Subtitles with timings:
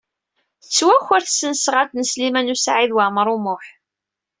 [0.63, 3.63] Tettwaker tesnasɣalt n Sliman U Saɛid Waɛmaṛ U Muḥ.